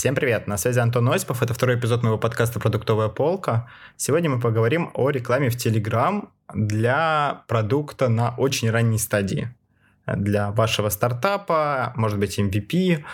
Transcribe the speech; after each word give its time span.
Всем 0.00 0.14
привет, 0.14 0.46
на 0.46 0.56
связи 0.56 0.78
Антон 0.78 1.10
Осипов, 1.10 1.42
это 1.42 1.52
второй 1.52 1.76
эпизод 1.76 2.02
моего 2.02 2.16
подкаста 2.16 2.58
«Продуктовая 2.58 3.08
полка». 3.08 3.68
Сегодня 3.98 4.30
мы 4.30 4.40
поговорим 4.40 4.90
о 4.94 5.10
рекламе 5.10 5.50
в 5.50 5.56
Telegram 5.56 6.26
для 6.54 7.44
продукта 7.46 8.08
на 8.08 8.34
очень 8.38 8.70
ранней 8.70 8.96
стадии. 8.96 9.54
Для 10.06 10.52
вашего 10.52 10.88
стартапа, 10.88 11.92
может 11.96 12.18
быть, 12.18 12.38
MVP, 12.38 13.04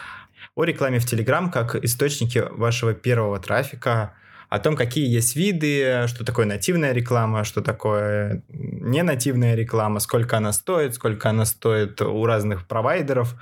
о 0.55 0.63
рекламе 0.63 1.01
в 1.01 1.13
Telegram 1.13 1.51
как 1.51 1.75
источнике 1.75 2.45
вашего 2.45 2.95
первого 2.95 3.41
трафика, 3.41 4.15
о 4.49 4.59
том, 4.59 4.77
какие 4.77 5.09
есть 5.09 5.37
виды, 5.37 6.07
что 6.07 6.25
такое 6.25 6.47
нативная 6.47 6.93
реклама, 6.93 7.45
что 7.45 7.63
такое 7.63 8.43
ненативная 8.49 9.55
реклама, 9.55 10.01
сколько 10.01 10.37
она 10.37 10.53
стоит, 10.53 10.95
сколько 10.95 11.31
она 11.31 11.45
стоит 11.45 12.01
у 12.01 12.25
разных 12.25 12.67
провайдеров. 12.67 13.35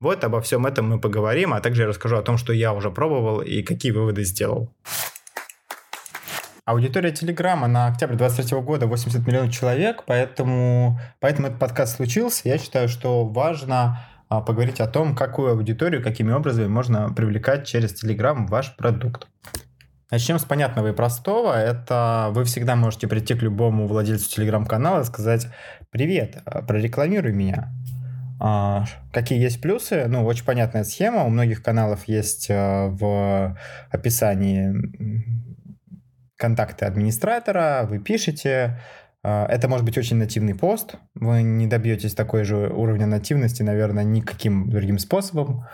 Вот 0.00 0.24
обо 0.24 0.40
всем 0.40 0.66
этом 0.66 0.88
мы 0.88 1.00
поговорим, 1.00 1.52
а 1.52 1.60
также 1.60 1.82
я 1.82 1.88
расскажу 1.88 2.16
о 2.16 2.22
том, 2.22 2.38
что 2.38 2.52
я 2.52 2.72
уже 2.72 2.90
пробовал 2.90 3.40
и 3.40 3.62
какие 3.62 3.92
выводы 3.92 4.24
сделал. 4.24 4.72
Аудитория 6.64 7.12
Телеграма 7.12 7.66
на 7.66 7.86
октябрь 7.86 8.16
2023 8.16 8.60
года 8.60 8.86
80 8.86 9.26
миллионов 9.26 9.54
человек, 9.54 10.04
поэтому, 10.06 11.00
поэтому 11.18 11.48
этот 11.48 11.58
подкаст 11.58 11.96
случился. 11.96 12.46
Я 12.46 12.58
считаю, 12.58 12.88
что 12.88 13.24
важно 13.24 14.06
а, 14.28 14.42
поговорить 14.42 14.78
о 14.80 14.86
том, 14.86 15.16
какую 15.16 15.52
аудиторию, 15.52 16.02
какими 16.02 16.30
образами 16.30 16.66
можно 16.66 17.10
привлекать 17.14 17.66
через 17.66 17.94
Телеграм 17.94 18.46
ваш 18.46 18.76
продукт. 18.76 19.26
Начнем 20.10 20.38
с 20.38 20.44
понятного 20.44 20.88
и 20.88 20.92
простого. 20.92 21.52
Это 21.52 22.28
вы 22.30 22.44
всегда 22.44 22.76
можете 22.76 23.06
прийти 23.08 23.34
к 23.34 23.42
любому 23.42 23.86
владельцу 23.86 24.30
телеграм-канала 24.30 25.02
и 25.02 25.04
сказать 25.04 25.48
«Привет, 25.90 26.38
а, 26.46 26.62
прорекламируй 26.62 27.32
меня». 27.32 27.68
А, 28.40 28.86
какие 29.12 29.38
есть 29.38 29.60
плюсы? 29.60 30.06
Ну, 30.08 30.24
очень 30.24 30.46
понятная 30.46 30.84
схема. 30.84 31.24
У 31.24 31.28
многих 31.28 31.62
каналов 31.62 32.08
есть 32.08 32.46
а, 32.50 32.88
в 32.88 33.58
описании 33.90 34.74
контакты 36.36 36.86
администратора, 36.86 37.86
вы 37.86 37.98
пишете, 37.98 38.80
это 39.22 39.68
может 39.68 39.84
быть 39.84 39.98
очень 39.98 40.16
нативный 40.16 40.54
пост. 40.54 40.94
Вы 41.14 41.42
не 41.42 41.66
добьетесь 41.66 42.14
такой 42.14 42.44
же 42.44 42.68
уровня 42.68 43.06
нативности, 43.06 43.62
наверное, 43.62 44.04
никаким 44.04 44.70
другим 44.70 44.98
способом. 44.98 45.64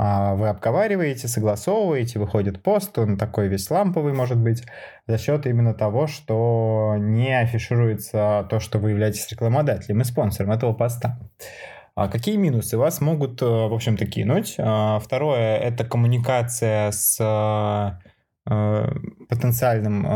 А, 0.00 0.36
вы 0.36 0.48
обговариваете, 0.48 1.26
согласовываете, 1.26 2.20
выходит 2.20 2.62
пост, 2.62 2.96
он 2.98 3.18
такой 3.18 3.48
весь 3.48 3.68
ламповый 3.68 4.12
может 4.12 4.38
быть, 4.38 4.62
за 5.08 5.18
счет 5.18 5.44
именно 5.46 5.74
того, 5.74 6.06
что 6.06 6.94
не 6.98 7.36
афишируется 7.36 8.46
то, 8.48 8.60
что 8.60 8.78
вы 8.78 8.90
являетесь 8.90 9.28
рекламодателем 9.28 10.00
и 10.00 10.04
спонсором 10.04 10.52
этого 10.52 10.72
поста. 10.72 11.18
А 11.96 12.06
какие 12.06 12.36
минусы 12.36 12.78
вас 12.78 13.00
могут, 13.00 13.42
э, 13.42 13.44
в 13.44 13.74
общем-то, 13.74 14.06
кинуть? 14.06 14.54
А, 14.58 15.00
второе– 15.00 15.56
это 15.58 15.84
коммуникация 15.84 16.92
с 16.92 17.18
э, 17.18 18.08
потенциальным 19.28 20.06
э, 20.06 20.08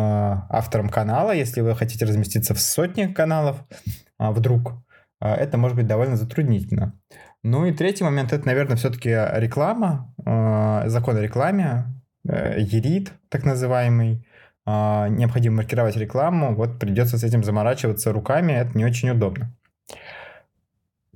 автором 0.48 0.88
канала, 0.88 1.32
если 1.32 1.60
вы 1.60 1.74
хотите 1.74 2.04
разместиться 2.04 2.54
в 2.54 2.60
сотни 2.60 3.06
каналов 3.06 3.64
вдруг, 4.18 4.74
это 5.20 5.58
может 5.58 5.76
быть 5.76 5.86
довольно 5.86 6.16
затруднительно. 6.16 6.94
Ну 7.44 7.66
и 7.66 7.72
третий 7.72 8.04
момент, 8.04 8.32
это, 8.32 8.46
наверное, 8.46 8.76
все-таки 8.76 9.10
реклама, 9.10 10.14
э, 10.24 10.88
закон 10.88 11.16
о 11.16 11.20
рекламе, 11.20 11.86
э, 12.28 12.60
ЕРИТ, 12.60 13.12
так 13.28 13.44
называемый. 13.44 14.24
Э, 14.64 15.08
необходимо 15.08 15.56
маркировать 15.56 15.96
рекламу, 15.96 16.54
вот 16.54 16.78
придется 16.78 17.18
с 17.18 17.24
этим 17.24 17.42
заморачиваться 17.42 18.12
руками, 18.12 18.52
это 18.52 18.78
не 18.78 18.84
очень 18.84 19.10
удобно. 19.10 19.52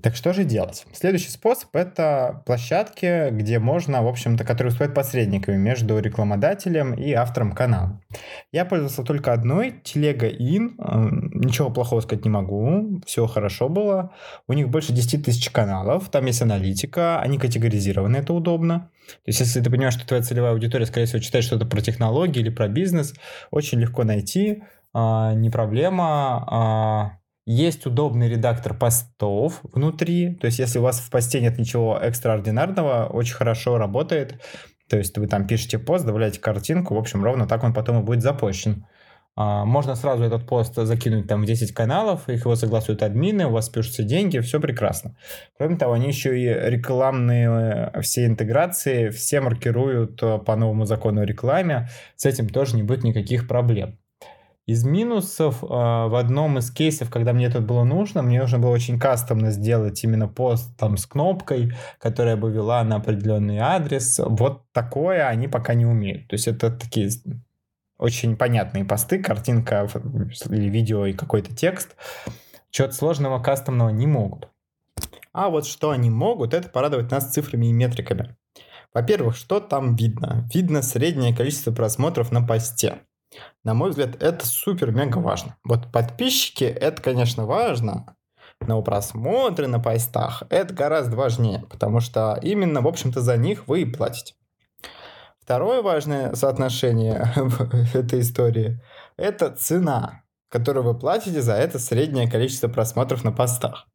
Так 0.06 0.14
что 0.14 0.32
же 0.32 0.44
делать? 0.44 0.86
Следующий 0.92 1.30
способ— 1.30 1.68
это 1.74 2.40
площадки, 2.46 3.30
где 3.30 3.58
можно, 3.58 4.04
в 4.04 4.06
общем-то, 4.06 4.44
которые 4.44 4.68
выступают 4.70 4.94
посредниками 4.94 5.56
между 5.56 5.98
рекламодателем 5.98 6.94
и 6.94 7.10
автором 7.10 7.50
канала. 7.50 8.00
Я 8.52 8.66
пользовался 8.66 9.02
только 9.02 9.32
одной, 9.32 9.80
Телега 9.82 10.28
Ин. 10.28 10.76
Ничего 11.34 11.70
плохого 11.70 12.02
сказать 12.02 12.24
не 12.24 12.30
могу, 12.30 13.00
все 13.04 13.26
хорошо 13.26 13.68
было. 13.68 14.12
У 14.46 14.52
них 14.52 14.68
больше 14.68 14.92
10 14.92 15.24
тысяч 15.24 15.50
каналов, 15.50 16.08
там 16.08 16.26
есть 16.26 16.40
аналитика, 16.40 17.18
они 17.18 17.36
категоризированы, 17.36 18.18
это 18.18 18.32
удобно. 18.32 18.92
То 19.08 19.30
есть, 19.30 19.40
если 19.40 19.60
ты 19.60 19.68
понимаешь, 19.70 19.94
что 19.94 20.06
твоя 20.06 20.22
целевая 20.22 20.52
аудитория, 20.52 20.86
скорее 20.86 21.06
всего, 21.06 21.18
читает 21.18 21.44
что-то 21.44 21.66
про 21.66 21.80
технологии 21.80 22.38
или 22.38 22.50
про 22.50 22.68
бизнес, 22.68 23.12
очень 23.50 23.80
легко 23.80 24.04
найти, 24.04 24.62
а, 24.94 25.34
не 25.34 25.50
проблема 25.50 26.44
а, 26.46 27.18
есть 27.46 27.86
удобный 27.86 28.28
редактор 28.28 28.74
постов 28.74 29.60
внутри, 29.62 30.34
то 30.34 30.46
есть 30.46 30.58
если 30.58 30.80
у 30.80 30.82
вас 30.82 30.98
в 30.98 31.10
посте 31.10 31.40
нет 31.40 31.58
ничего 31.58 31.96
экстраординарного, 31.96 33.06
очень 33.06 33.34
хорошо 33.34 33.78
работает. 33.78 34.42
То 34.88 34.98
есть 34.98 35.16
вы 35.16 35.26
там 35.26 35.46
пишете 35.46 35.78
пост, 35.78 36.04
добавляете 36.04 36.40
картинку, 36.40 36.94
в 36.94 36.98
общем, 36.98 37.24
ровно 37.24 37.46
так 37.46 37.64
он 37.64 37.72
потом 37.72 38.00
и 38.00 38.04
будет 38.04 38.22
запущен. 38.22 38.84
А, 39.38 39.64
можно 39.64 39.94
сразу 39.96 40.24
этот 40.24 40.46
пост 40.46 40.74
закинуть 40.74 41.28
там 41.28 41.42
в 41.42 41.46
10 41.46 41.72
каналов, 41.72 42.28
их 42.28 42.40
его 42.40 42.56
согласуют 42.56 43.02
админы, 43.02 43.46
у 43.46 43.50
вас 43.50 43.68
пишутся 43.68 44.02
деньги, 44.02 44.38
все 44.38 44.60
прекрасно. 44.60 45.16
Кроме 45.58 45.76
того, 45.76 45.92
они 45.92 46.08
еще 46.08 46.38
и 46.40 46.46
рекламные 46.46 47.90
э, 47.92 48.00
все 48.00 48.26
интеграции, 48.26 49.10
все 49.10 49.40
маркируют 49.40 50.22
э, 50.22 50.38
по 50.38 50.56
новому 50.56 50.86
закону 50.86 51.20
о 51.20 51.26
рекламе, 51.26 51.88
с 52.16 52.24
этим 52.24 52.48
тоже 52.48 52.76
не 52.76 52.82
будет 52.82 53.04
никаких 53.04 53.46
проблем. 53.46 53.98
Из 54.66 54.82
минусов 54.84 55.62
э, 55.62 55.66
в 55.66 56.18
одном 56.18 56.58
из 56.58 56.72
кейсов, 56.72 57.08
когда 57.08 57.32
мне 57.32 57.46
это 57.46 57.60
было 57.60 57.84
нужно, 57.84 58.22
мне 58.22 58.40
нужно 58.40 58.58
было 58.58 58.70
очень 58.70 58.98
кастомно 58.98 59.52
сделать 59.52 60.02
именно 60.02 60.26
пост 60.26 60.76
там 60.76 60.96
с 60.96 61.06
кнопкой, 61.06 61.72
которая 62.00 62.36
бы 62.36 62.50
вела 62.50 62.82
на 62.82 62.96
определенный 62.96 63.58
адрес. 63.58 64.18
Вот 64.18 64.64
такое 64.72 65.28
они 65.28 65.46
пока 65.46 65.74
не 65.74 65.86
умеют. 65.86 66.26
То 66.26 66.34
есть 66.34 66.48
это 66.48 66.72
такие 66.72 67.10
очень 67.96 68.36
понятные 68.36 68.84
посты, 68.84 69.22
картинка 69.22 69.88
или 70.50 70.68
видео 70.68 71.06
и 71.06 71.12
какой-то 71.12 71.54
текст. 71.54 71.94
Чего-то 72.70 72.94
сложного 72.94 73.40
кастомного 73.40 73.90
не 73.90 74.08
могут. 74.08 74.48
А 75.32 75.48
вот 75.48 75.66
что 75.66 75.90
они 75.90 76.10
могут, 76.10 76.54
это 76.54 76.68
порадовать 76.68 77.12
нас 77.12 77.32
цифрами 77.32 77.66
и 77.66 77.72
метриками. 77.72 78.34
Во-первых, 78.92 79.36
что 79.36 79.60
там 79.60 79.94
видно? 79.94 80.48
Видно 80.52 80.82
среднее 80.82 81.36
количество 81.36 81.70
просмотров 81.70 82.32
на 82.32 82.42
посте. 82.42 83.02
На 83.64 83.74
мой 83.74 83.90
взгляд, 83.90 84.22
это 84.22 84.46
супер-мега 84.46 85.18
важно. 85.18 85.56
Вот 85.64 85.90
подписчики, 85.92 86.64
это, 86.64 87.02
конечно, 87.02 87.46
важно, 87.46 88.16
но 88.60 88.82
просмотры 88.82 89.66
на 89.66 89.80
постах 89.80 90.42
это 90.50 90.72
гораздо 90.72 91.16
важнее, 91.16 91.64
потому 91.68 92.00
что 92.00 92.38
именно, 92.42 92.80
в 92.80 92.86
общем-то, 92.86 93.20
за 93.20 93.36
них 93.36 93.68
вы 93.68 93.82
и 93.82 93.84
платите. 93.84 94.34
Второе 95.40 95.82
важное 95.82 96.34
соотношение 96.34 97.32
в 97.36 97.94
этой 97.94 98.20
истории– 98.20 98.82
это 99.16 99.50
цена, 99.50 100.22
которую 100.48 100.84
вы 100.84 100.98
платите 100.98 101.40
за 101.40 101.54
это 101.54 101.78
среднее 101.78 102.28
количество 102.28 102.68
просмотров 102.68 103.22
на 103.22 103.32
постах. 103.32 103.86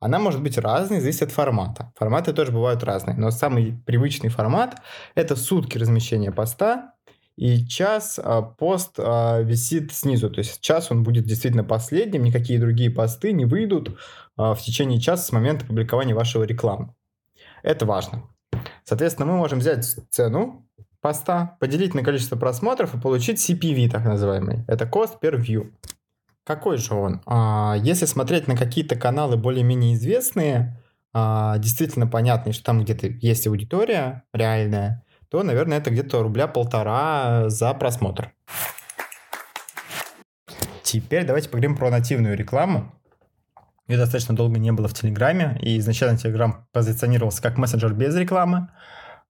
Она 0.00 0.18
может 0.18 0.42
быть 0.42 0.58
разной, 0.58 1.00
зависит 1.00 1.22
от 1.22 1.32
формата. 1.32 1.92
Форматы 1.96 2.32
тоже 2.32 2.52
бывают 2.52 2.84
разные, 2.84 3.16
но 3.16 3.30
самый 3.30 3.80
привычный 3.86 4.28
формат– 4.28 4.76
это 5.14 5.34
сутки 5.34 5.78
размещения 5.78 6.30
поста 6.30 6.93
и 7.36 7.66
час 7.66 8.20
а, 8.22 8.42
пост 8.42 8.94
а, 8.98 9.40
висит 9.40 9.92
снизу. 9.92 10.30
То 10.30 10.38
есть 10.38 10.60
час 10.60 10.90
он 10.90 11.02
будет 11.02 11.24
действительно 11.24 11.64
последним, 11.64 12.24
никакие 12.24 12.60
другие 12.60 12.90
посты 12.90 13.32
не 13.32 13.44
выйдут 13.44 13.98
а, 14.36 14.54
в 14.54 14.62
течение 14.62 15.00
часа 15.00 15.24
с 15.24 15.32
момента 15.32 15.66
публикования 15.66 16.14
вашего 16.14 16.44
рекламы. 16.44 16.94
Это 17.62 17.86
важно. 17.86 18.22
Соответственно, 18.84 19.26
мы 19.26 19.36
можем 19.36 19.58
взять 19.58 19.84
цену 20.10 20.68
поста, 21.00 21.56
поделить 21.60 21.94
на 21.94 22.02
количество 22.02 22.36
просмотров 22.36 22.94
и 22.94 23.00
получить 23.00 23.38
CPV, 23.38 23.90
так 23.90 24.04
называемый. 24.04 24.64
Это 24.66 24.84
cost 24.86 25.20
per 25.20 25.36
view. 25.36 25.70
Какой 26.44 26.78
же 26.78 26.94
он? 26.94 27.20
А, 27.26 27.76
если 27.78 28.06
смотреть 28.06 28.48
на 28.48 28.56
какие-то 28.56 28.96
каналы 28.96 29.36
более-менее 29.36 29.94
известные, 29.94 30.80
а, 31.12 31.58
действительно 31.58 32.06
понятно, 32.06 32.52
что 32.52 32.64
там 32.64 32.82
где-то 32.82 33.06
есть 33.06 33.46
аудитория 33.46 34.24
реальная, 34.32 35.03
то, 35.30 35.42
наверное, 35.42 35.78
это 35.78 35.90
где-то 35.90 36.22
рубля 36.22 36.46
полтора 36.46 37.48
за 37.48 37.72
просмотр. 37.74 38.32
Теперь 40.82 41.24
давайте 41.24 41.48
поговорим 41.48 41.76
про 41.76 41.90
нативную 41.90 42.36
рекламу. 42.36 42.94
Ее 43.88 43.98
достаточно 43.98 44.34
долго 44.34 44.58
не 44.58 44.72
было 44.72 44.88
в 44.88 44.94
Телеграме, 44.94 45.58
и 45.60 45.78
изначально 45.78 46.16
Телеграм 46.16 46.66
позиционировался 46.72 47.42
как 47.42 47.58
мессенджер 47.58 47.92
без 47.92 48.14
рекламы, 48.14 48.68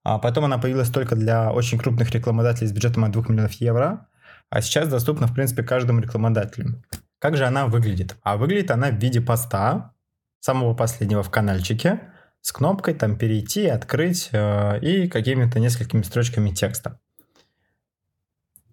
а 0.03 0.19
потом 0.19 0.45
она 0.45 0.57
появилась 0.57 0.89
только 0.89 1.15
для 1.15 1.51
очень 1.51 1.77
крупных 1.77 2.11
рекламодателей 2.11 2.67
с 2.67 2.71
бюджетом 2.71 3.03
от 3.03 3.11
2 3.11 3.23
миллионов 3.27 3.53
евро, 3.53 4.07
а 4.49 4.61
сейчас 4.61 4.87
доступна, 4.87 5.27
в 5.27 5.33
принципе, 5.33 5.63
каждому 5.63 5.99
рекламодателю. 5.99 6.83
Как 7.19 7.35
же 7.35 7.45
она 7.45 7.65
выглядит? 7.65 8.15
А 8.21 8.37
выглядит 8.37 8.71
она 8.71 8.91
в 8.91 8.95
виде 8.95 9.19
поста, 9.19 9.93
самого 10.39 10.75
последнего 10.75 11.23
в 11.23 11.31
каналчике, 11.31 12.01
с 12.45 12.51
кнопкой 12.51 12.93
там 12.93 13.17
перейти, 13.17 13.65
открыть 13.65 14.29
э, 14.31 14.79
и 14.79 15.07
какими-то 15.07 15.59
несколькими 15.59 16.03
строчками 16.03 16.51
текста. 16.51 16.99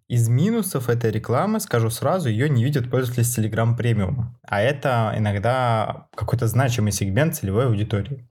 Из 0.08 0.28
минусов 0.28 0.90
этой 0.90 1.10
рекламы, 1.10 1.58
скажу 1.58 1.88
сразу, 1.88 2.28
ее 2.28 2.50
не 2.50 2.64
видят 2.64 2.90
пользователи 2.90 3.24
с 3.24 3.38
Telegram 3.38 3.74
Premium. 3.74 4.24
А 4.42 4.60
это 4.60 5.14
иногда 5.16 6.08
какой-то 6.14 6.48
значимый 6.48 6.92
сегмент 6.92 7.34
целевой 7.34 7.64
аудитории. 7.68 8.28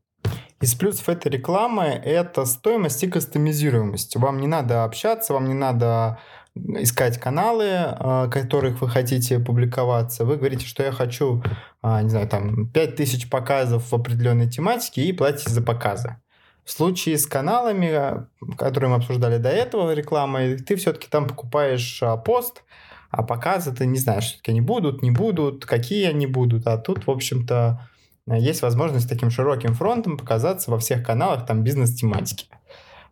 Из 0.62 0.76
плюсов 0.76 1.10
этой 1.10 1.32
рекламы 1.32 1.86
это 1.86 2.46
стоимость 2.46 3.04
и 3.04 3.10
кастомизируемость. 3.10 4.18
Вам 4.18 4.42
не 4.42 4.48
надо 4.48 4.84
общаться, 4.84 5.34
вам 5.34 5.48
не 5.48 5.56
надо 5.56 6.20
искать 6.56 7.18
каналы, 7.18 7.70
а, 7.74 8.28
которых 8.28 8.82
вы 8.82 8.90
хотите 8.90 9.40
публиковаться. 9.40 10.26
Вы 10.26 10.38
говорите, 10.38 10.66
что 10.66 10.84
я 10.84 10.92
хочу, 10.92 11.44
а, 11.82 12.02
не 12.02 12.10
знаю, 12.10 12.28
там 12.28 12.68
5000 12.68 13.30
показов 13.30 13.92
в 13.92 13.96
определенной 13.96 14.50
тематике 14.50 15.04
и 15.04 15.14
платите 15.14 15.50
за 15.50 15.62
показы. 15.62 16.18
В 16.64 16.72
случае 16.72 17.18
с 17.18 17.26
каналами, 17.26 18.28
которые 18.58 18.90
мы 18.90 18.98
обсуждали 18.98 19.38
до 19.38 19.50
этого, 19.50 19.94
рекламой, 19.94 20.58
ты 20.58 20.76
все-таки 20.76 21.08
там 21.10 21.28
покупаешь 21.28 22.04
а, 22.04 22.18
пост, 22.18 22.64
а 23.10 23.24
показы 23.24 23.74
ты 23.74 23.86
не 23.86 23.98
знаешь, 23.98 24.26
все-таки 24.26 24.52
они 24.52 24.62
будут, 24.62 25.02
не 25.02 25.12
будут, 25.12 25.66
какие 25.66 26.08
они 26.08 26.28
будут. 26.28 26.68
А 26.68 26.78
тут, 26.78 27.08
в 27.08 27.12
общем-то, 27.12 27.90
есть 28.28 28.62
возможность 28.62 29.10
таким 29.10 29.32
широким 29.32 29.74
фронтом 29.74 30.18
показаться 30.18 30.72
во 30.72 30.80
всех 30.80 31.06
каналах 31.06 31.46
там 31.46 31.64
бизнес-тематики. 31.64 32.48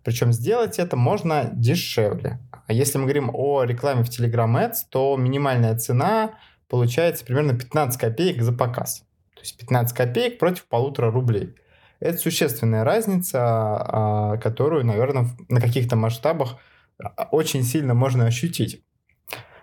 Причем 0.03 0.31
сделать 0.31 0.79
это 0.79 0.95
можно 0.95 1.49
дешевле. 1.53 2.39
А 2.67 2.73
если 2.73 2.97
мы 2.97 3.05
говорим 3.05 3.31
о 3.33 3.63
рекламе 3.63 4.03
в 4.03 4.09
Telegram 4.09 4.51
Ads, 4.55 4.77
то 4.89 5.17
минимальная 5.17 5.77
цена 5.77 6.35
получается 6.67 7.25
примерно 7.25 7.57
15 7.57 7.99
копеек 7.99 8.41
за 8.41 8.53
показ. 8.53 9.03
То 9.35 9.41
есть 9.41 9.57
15 9.57 9.95
копеек 9.95 10.39
против 10.39 10.65
полутора 10.65 11.11
рублей. 11.11 11.55
Это 11.99 12.17
существенная 12.17 12.83
разница, 12.83 13.39
а, 13.41 14.37
которую, 14.37 14.85
наверное, 14.85 15.27
на 15.49 15.59
каких-то 15.59 15.95
масштабах 15.95 16.57
а, 16.97 17.27
очень 17.31 17.63
сильно 17.63 17.93
можно 17.93 18.25
ощутить. 18.25 18.83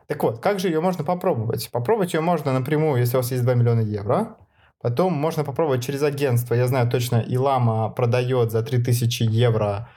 Так 0.06 0.22
вот, 0.22 0.40
как 0.40 0.60
же 0.60 0.68
ее 0.68 0.80
можно 0.80 1.02
попробовать? 1.02 1.70
Попробовать 1.70 2.14
ее 2.14 2.20
можно 2.20 2.52
напрямую, 2.52 3.00
если 3.00 3.16
у 3.16 3.20
вас 3.20 3.30
есть 3.30 3.42
2 3.42 3.54
миллиона 3.54 3.80
евро. 3.80 4.36
Потом 4.80 5.14
можно 5.14 5.44
попробовать 5.44 5.84
через 5.84 6.02
агентство. 6.02 6.54
Я 6.54 6.66
знаю 6.66 6.88
точно, 6.90 7.24
Илама 7.26 7.88
продает 7.88 8.52
за 8.52 8.62
3000 8.62 9.22
евро 9.22 9.66
а, 9.66 9.88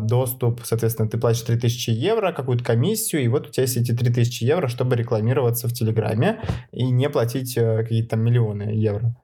доступ, 0.00 0.60
соответственно, 0.64 1.08
ты 1.08 1.18
платишь 1.18 1.42
3000 1.42 1.90
евро, 1.90 2.32
какую-то 2.32 2.62
комиссию, 2.62 3.24
и 3.24 3.28
вот 3.28 3.48
у 3.48 3.50
тебя 3.50 3.62
есть 3.62 3.76
эти 3.76 3.92
3000 3.92 4.44
евро, 4.44 4.68
чтобы 4.68 4.96
рекламироваться 4.96 5.68
в 5.68 5.72
Телеграме 5.72 6.40
и 6.72 6.84
не 6.90 7.10
платить 7.10 7.56
э, 7.56 7.82
какие-то 7.82 8.10
там 8.10 8.20
миллионы 8.20 8.62
евро. 8.62 9.16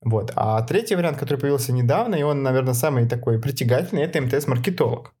Вот. 0.00 0.32
А 0.34 0.62
третий 0.62 0.96
вариант, 0.96 1.18
который 1.18 1.38
появился 1.38 1.72
недавно, 1.72 2.14
и 2.14 2.22
он, 2.22 2.42
наверное, 2.42 2.74
самый 2.74 3.08
такой 3.08 3.38
притягательный, 3.38 4.02
это 4.02 4.20
МТС-маркетолог. 4.20 5.12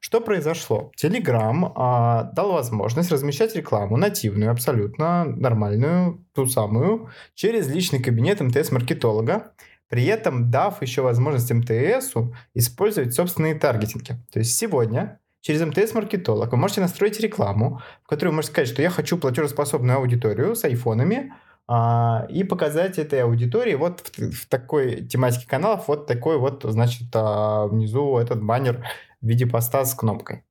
Что 0.00 0.20
произошло? 0.20 0.92
Telegram 1.02 1.72
а, 1.74 2.30
дал 2.34 2.52
возможность 2.52 3.10
размещать 3.10 3.56
рекламу 3.56 3.96
нативную, 3.96 4.50
абсолютно 4.50 5.24
нормальную, 5.24 6.24
ту 6.34 6.46
самую, 6.46 7.08
через 7.34 7.68
личный 7.68 8.00
кабинет 8.00 8.40
МТС-маркетолога 8.40 9.52
при 9.88 10.04
этом 10.04 10.50
дав 10.50 10.80
еще 10.82 11.02
возможность 11.02 11.50
МТСу 11.50 12.34
использовать 12.54 13.14
собственные 13.14 13.54
таргетинги. 13.54 14.16
То 14.32 14.38
есть 14.38 14.56
сегодня 14.56 15.20
через 15.40 15.62
МТС-маркетолог 15.62 16.50
вы 16.50 16.58
можете 16.58 16.80
настроить 16.80 17.20
рекламу, 17.20 17.80
в 18.04 18.08
которой 18.08 18.30
вы 18.30 18.36
можете 18.36 18.52
сказать, 18.52 18.68
что 18.68 18.82
я 18.82 18.90
хочу 18.90 19.18
платежеспособную 19.18 19.98
аудиторию 19.98 20.54
с 20.54 20.64
айфонами, 20.64 21.32
а, 21.70 22.26
и 22.30 22.44
показать 22.44 22.98
этой 22.98 23.22
аудитории 23.22 23.74
вот 23.74 24.00
в, 24.16 24.30
в 24.32 24.46
такой 24.48 25.06
тематике 25.06 25.46
каналов 25.46 25.86
вот 25.86 26.06
такой 26.06 26.38
вот, 26.38 26.64
значит, 26.64 27.08
а, 27.14 27.66
внизу 27.66 28.16
этот 28.16 28.42
баннер 28.42 28.86
в 29.20 29.26
виде 29.26 29.46
поста 29.46 29.84
с 29.84 29.94
кнопкой. 29.94 30.44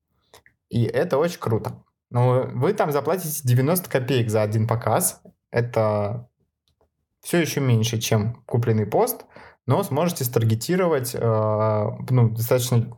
И 0.69 0.83
это 0.83 1.17
очень 1.17 1.39
круто. 1.39 1.83
Но 2.11 2.47
вы 2.53 2.73
там 2.73 2.91
заплатите 2.91 3.41
90 3.43 3.89
копеек 3.89 4.29
за 4.29 4.43
один 4.43 4.67
показ. 4.67 5.21
Это 5.49 6.29
все 7.21 7.39
еще 7.39 7.59
меньше, 7.59 7.99
чем 7.99 8.41
купленный 8.45 8.85
пост, 8.85 9.25
но 9.65 9.83
сможете 9.83 10.23
старгетировать 10.23 11.13
э, 11.13 11.19
ну, 12.09 12.29
достаточно 12.29 12.97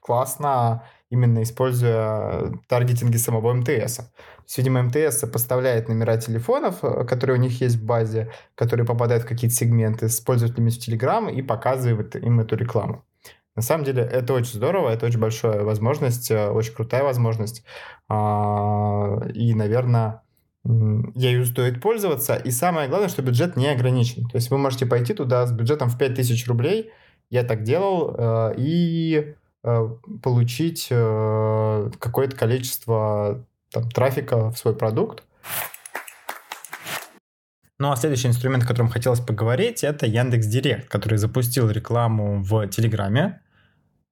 классно, 0.00 0.84
именно 1.10 1.42
используя 1.42 2.52
таргетинги 2.68 3.16
самого 3.16 3.52
МТС. 3.52 3.96
То 3.96 4.58
видимо, 4.58 4.82
МТС 4.82 5.24
поставляет 5.32 5.88
номера 5.88 6.16
телефонов, 6.16 6.84
э, 6.84 7.04
которые 7.04 7.38
у 7.38 7.40
них 7.40 7.60
есть 7.60 7.76
в 7.76 7.84
базе, 7.84 8.30
которые 8.54 8.86
попадают 8.86 9.24
в 9.24 9.26
какие-то 9.26 9.56
сегменты 9.56 10.08
с 10.08 10.20
пользователями 10.20 10.70
в 10.70 10.78
Telegram 10.78 11.32
и 11.32 11.42
показывает 11.42 12.14
им 12.16 12.40
эту 12.40 12.56
рекламу. 12.56 13.04
На 13.56 13.62
самом 13.62 13.84
деле 13.84 14.02
это 14.02 14.34
очень 14.34 14.54
здорово, 14.54 14.90
это 14.90 15.06
очень 15.06 15.20
большая 15.20 15.62
возможность, 15.62 16.30
э, 16.30 16.48
очень 16.48 16.74
крутая 16.74 17.04
возможность. 17.04 17.64
А, 18.08 19.20
и, 19.32 19.54
наверное, 19.54 20.22
ею 20.64 21.44
стоит 21.44 21.80
пользоваться. 21.80 22.36
И 22.36 22.50
самое 22.50 22.88
главное, 22.88 23.08
что 23.08 23.22
бюджет 23.22 23.56
не 23.56 23.68
ограничен. 23.68 24.26
То 24.28 24.36
есть 24.36 24.50
вы 24.50 24.58
можете 24.58 24.86
пойти 24.86 25.12
туда 25.12 25.46
с 25.46 25.52
бюджетом 25.52 25.88
в 25.90 25.98
5000 25.98 26.46
рублей, 26.46 26.90
я 27.30 27.42
так 27.42 27.62
делал, 27.62 28.14
э, 28.16 28.54
и 28.56 29.34
э, 29.62 29.88
получить 30.22 30.88
э, 30.90 31.90
какое-то 31.98 32.36
количество 32.36 33.44
там, 33.70 33.90
трафика 33.90 34.50
в 34.50 34.58
свой 34.58 34.74
продукт. 34.74 35.24
Ну 37.78 37.90
а 37.90 37.96
следующий 37.96 38.28
инструмент, 38.28 38.64
о 38.64 38.66
котором 38.66 38.88
хотелось 38.88 39.20
поговорить, 39.20 39.82
это 39.82 40.06
Яндекс 40.06 40.46
Директ, 40.46 40.88
который 40.88 41.18
запустил 41.18 41.68
рекламу 41.70 42.42
в 42.42 42.68
Телеграме. 42.68 43.40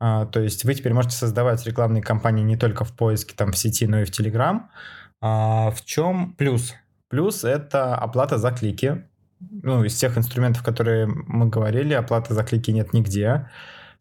А, 0.01 0.27
то 0.27 0.41
есть 0.41 0.65
вы 0.65 0.75
теперь 0.75 0.93
можете 0.93 1.15
создавать 1.15 1.65
рекламные 1.65 2.03
кампании 2.03 2.43
не 2.43 2.57
только 2.57 2.85
в 2.85 2.93
поиске 2.93 3.35
там 3.37 3.53
в 3.53 3.57
сети, 3.57 3.87
но 3.87 4.01
и 4.01 4.05
в 4.05 4.11
Телеграм. 4.11 4.69
А 5.23 5.71
в 5.71 5.85
чем 5.85 6.35
плюс? 6.35 6.75
Плюс 7.09 7.45
это 7.45 7.95
оплата 7.95 8.39
за 8.39 8.51
клики. 8.51 9.05
Ну, 9.39 9.85
из 9.85 9.97
тех 9.97 10.19
инструментов, 10.19 10.63
которые 10.63 11.07
мы 11.07 11.49
говорили, 11.49 11.95
оплата 11.95 12.35
за 12.35 12.43
клики 12.43 12.73
нет 12.73 12.93
нигде. 12.93 13.49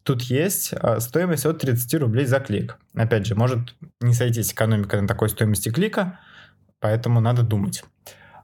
Тут 0.02 0.22
есть 0.22 0.72
а, 0.72 0.98
стоимость 0.98 1.46
от 1.46 1.60
30 1.60 1.94
рублей 2.00 2.26
за 2.26 2.40
клик. 2.40 2.76
Опять 2.94 3.26
же, 3.26 3.36
может 3.36 3.74
не 4.00 4.14
сойтись 4.14 4.52
экономика 4.52 5.00
на 5.00 5.06
такой 5.06 5.28
стоимости 5.28 5.70
клика, 5.70 6.18
поэтому 6.80 7.20
надо 7.20 7.42
думать. 7.42 7.84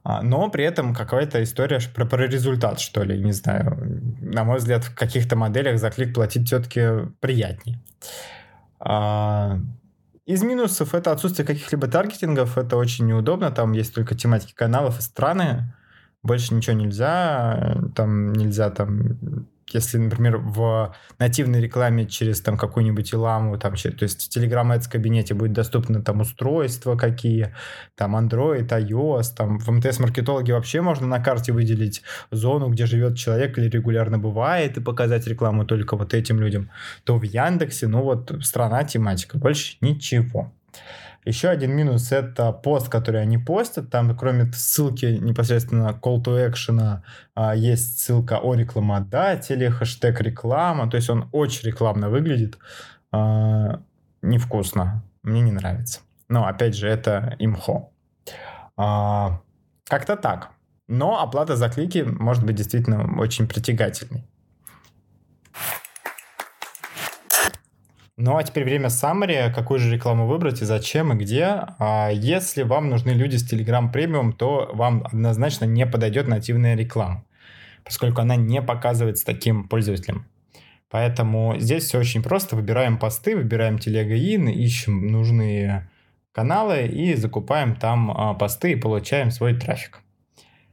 А, 0.03 0.21
но 0.21 0.49
при 0.49 0.63
этом 0.63 0.95
какая-то 0.95 1.43
история 1.43 1.79
про, 1.93 2.05
про 2.05 2.27
результат, 2.27 2.79
что 2.79 3.03
ли, 3.03 3.21
не 3.21 3.33
знаю. 3.33 3.77
На 4.21 4.45
мой 4.45 4.59
взгляд, 4.59 4.85
в 4.85 4.95
каких-то 4.95 5.35
моделях 5.35 5.79
за 5.79 5.89
клик 5.91 6.13
платить 6.13 6.47
все-таки 6.47 7.09
приятнее. 7.19 7.81
Из 10.29 10.43
минусов 10.43 10.93
это 10.93 11.11
отсутствие 11.11 11.43
каких-либо 11.43 11.87
таргетингов, 11.87 12.59
это 12.59 12.77
очень 12.77 13.07
неудобно, 13.07 13.49
там 13.49 13.71
есть 13.71 13.95
только 13.95 14.13
тематики 14.13 14.53
каналов 14.53 14.99
и 14.99 15.01
страны, 15.01 15.73
больше 16.21 16.53
ничего 16.53 16.75
нельзя, 16.75 17.81
там 17.95 18.33
нельзя 18.33 18.69
там 18.69 19.47
если, 19.71 19.97
например, 19.97 20.37
в 20.37 20.95
нативной 21.19 21.61
рекламе 21.61 22.05
через 22.05 22.41
там 22.41 22.57
какую-нибудь 22.57 23.13
иламу, 23.13 23.57
там, 23.57 23.75
то 23.75 24.03
есть 24.03 24.31
в 24.31 24.37
Telegram 24.37 24.75
Ads 24.75 24.89
кабинете 24.89 25.33
будет 25.33 25.53
доступно 25.53 26.01
там 26.01 26.21
устройства 26.21 26.95
какие, 26.95 27.53
там 27.95 28.15
Android, 28.15 28.67
iOS, 28.67 29.35
там 29.35 29.59
в 29.59 29.69
МТС-маркетологе 29.69 30.53
вообще 30.53 30.81
можно 30.81 31.07
на 31.07 31.19
карте 31.19 31.51
выделить 31.51 32.01
зону, 32.31 32.69
где 32.69 32.85
живет 32.85 33.17
человек 33.17 33.57
или 33.57 33.69
регулярно 33.69 34.17
бывает, 34.17 34.77
и 34.77 34.81
показать 34.81 35.27
рекламу 35.27 35.65
только 35.65 35.95
вот 35.95 36.13
этим 36.13 36.39
людям, 36.39 36.69
то 37.03 37.17
в 37.17 37.23
Яндексе, 37.23 37.87
ну 37.87 38.01
вот 38.01 38.31
страна, 38.41 38.83
тематика, 38.83 39.37
больше 39.37 39.77
ничего. 39.81 40.51
Еще 41.25 41.49
один 41.49 41.71
минус— 41.71 42.11
это 42.11 42.51
пост, 42.51 42.89
который 42.89 43.21
они 43.21 43.37
постят. 43.37 43.89
Там, 43.89 44.15
кроме 44.17 44.51
ссылки 44.53 45.05
непосредственно 45.05 45.99
call 46.01 46.23
to 46.23 46.51
action, 46.51 47.01
а, 47.35 47.55
есть 47.55 47.99
ссылка 47.99 48.39
о 48.39 48.55
рекламодателе, 48.55 49.69
хэштег 49.69 50.21
реклама. 50.21 50.89
То 50.89 50.97
есть 50.97 51.09
он 51.09 51.29
очень 51.31 51.67
рекламно 51.67 52.09
выглядит. 52.09 52.57
А, 53.11 53.81
невкусно. 54.21 55.03
Мне 55.23 55.41
не 55.41 55.51
нравится. 55.51 55.99
Но, 56.29 56.47
опять 56.47 56.75
же, 56.75 56.87
это 56.87 57.35
имхо. 57.39 57.91
А, 58.77 59.41
как-то 59.85 60.15
так. 60.15 60.51
Но 60.87 61.21
оплата 61.21 61.55
за 61.55 61.69
клики 61.69 61.99
может 61.99 62.45
быть 62.45 62.55
действительно 62.55 63.19
очень 63.19 63.47
притягательной. 63.47 64.28
Ну 68.21 68.35
а 68.35 68.43
теперь 68.43 68.65
время 68.65 68.87
summary. 68.87 69.49
Какую 69.53 69.79
же 69.79 69.89
рекламу 69.89 70.27
выбрать 70.27 70.61
и 70.61 70.65
зачем 70.65 71.13
и 71.13 71.15
где. 71.15 71.63
А 71.79 72.09
если 72.11 72.63
вам 72.63 72.89
нужны 72.89 73.11
люди 73.11 73.37
с 73.37 73.49
Telegram 73.49 73.89
Premium, 73.89 74.33
то 74.33 74.69
вам 74.73 75.05
однозначно 75.05 75.63
не 75.63 75.85
подойдет 75.85 76.27
нативная 76.27 76.75
реклама, 76.75 77.23
поскольку 77.85 78.19
она 78.19 78.35
не 78.35 78.61
показывает 78.61 79.19
с 79.19 79.23
таким 79.23 79.69
пользователем. 79.69 80.25
Поэтому 80.89 81.55
здесь 81.59 81.85
все 81.85 81.99
очень 81.99 82.21
просто. 82.21 82.57
Выбираем 82.57 82.97
посты, 82.97 83.37
выбираем 83.37 83.79
телега 83.79 84.17
ин, 84.17 84.49
ищем 84.49 85.07
нужные 85.07 85.89
каналы 86.33 86.87
и 86.87 87.15
закупаем 87.15 87.77
там 87.77 88.11
а, 88.11 88.33
посты 88.33 88.73
и 88.73 88.75
получаем 88.75 89.31
свой 89.31 89.57
трафик. 89.57 90.01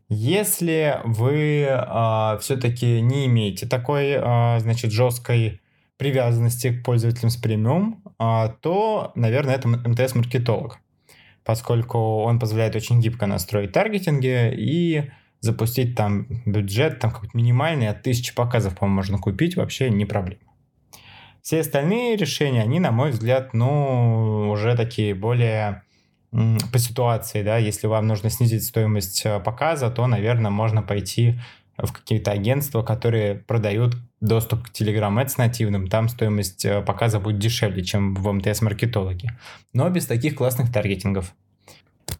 Если 0.08 0.98
вы 1.04 1.68
а, 1.70 2.38
все-таки 2.38 3.00
не 3.00 3.26
имеете 3.26 3.68
такой, 3.68 4.16
а, 4.16 4.58
значит, 4.58 4.90
жесткой 4.90 5.60
привязанности 5.96 6.72
к 6.72 6.84
пользователям 6.84 7.30
с 7.30 7.36
премиум, 7.36 8.02
а, 8.18 8.48
то, 8.48 9.12
наверное, 9.14 9.54
это 9.54 9.68
МТС-маркетолог, 9.68 10.78
поскольку 11.44 11.98
он 12.22 12.38
позволяет 12.38 12.76
очень 12.76 13.00
гибко 13.00 13.26
настроить 13.26 13.72
таргетинги 13.72 14.52
и 14.54 15.10
запустить 15.40 15.94
там 15.94 16.26
бюджет, 16.44 16.98
там 16.98 17.10
какой-то 17.10 17.36
минимальный, 17.36 17.88
от 17.88 18.02
тысячи 18.02 18.34
показов, 18.34 18.76
по-моему, 18.76 18.96
можно 18.96 19.18
купить, 19.18 19.56
вообще 19.56 19.90
не 19.90 20.04
проблема. 20.04 20.40
Все 21.42 21.60
остальные 21.60 22.16
решения, 22.16 22.62
они, 22.62 22.80
на 22.80 22.90
мой 22.90 23.10
взгляд, 23.10 23.54
ну, 23.54 24.50
уже 24.50 24.76
такие 24.76 25.14
более 25.14 25.82
по 26.72 26.78
ситуации, 26.78 27.42
да, 27.42 27.56
если 27.56 27.86
вам 27.86 28.06
нужно 28.06 28.30
снизить 28.30 28.64
стоимость 28.64 29.24
э, 29.24 29.40
показа, 29.40 29.90
то, 29.90 30.06
наверное, 30.06 30.50
можно 30.50 30.82
пойти 30.82 31.38
в 31.78 31.92
какие-то 31.92 32.30
агентства, 32.30 32.82
которые 32.82 33.34
продают 33.34 33.96
доступ 34.20 34.64
к 34.64 34.70
Telegram 34.70 35.22
Ads 35.22 35.34
нативным, 35.36 35.88
там 35.88 36.08
стоимость 36.08 36.64
э, 36.64 36.80
показа 36.82 37.20
будет 37.20 37.38
дешевле, 37.38 37.84
чем 37.84 38.14
в 38.14 38.32
МТС-маркетологе. 38.32 39.30
Но 39.72 39.88
без 39.90 40.06
таких 40.06 40.36
классных 40.36 40.72
таргетингов. 40.72 41.34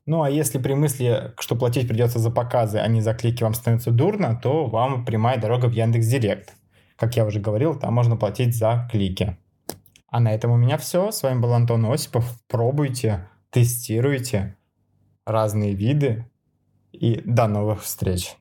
Ну, 0.04 0.22
а 0.22 0.30
если 0.30 0.58
при 0.58 0.74
мысли, 0.74 1.32
что 1.38 1.56
платить 1.56 1.88
придется 1.88 2.18
за 2.18 2.30
показы, 2.30 2.78
а 2.78 2.86
не 2.86 3.00
за 3.00 3.14
клики, 3.14 3.42
вам 3.42 3.54
становится 3.54 3.90
дурно, 3.90 4.38
то 4.40 4.66
вам 4.66 5.04
прямая 5.04 5.38
дорога 5.38 5.66
в 5.66 5.72
Яндекс 5.72 6.06
Директ. 6.06 6.54
Как 6.96 7.16
я 7.16 7.24
уже 7.24 7.40
говорил, 7.40 7.74
там 7.74 7.94
можно 7.94 8.16
платить 8.16 8.56
за 8.56 8.88
клики. 8.90 9.36
А 10.08 10.20
на 10.20 10.32
этом 10.32 10.52
у 10.52 10.56
меня 10.56 10.78
все. 10.78 11.10
С 11.10 11.22
вами 11.22 11.40
был 11.40 11.52
Антон 11.52 11.84
Осипов. 11.92 12.40
Пробуйте, 12.48 13.28
тестируйте 13.50 14.56
разные 15.26 15.74
виды. 15.74 16.24
И 16.92 17.20
до 17.24 17.46
новых 17.46 17.82
встреч. 17.82 18.36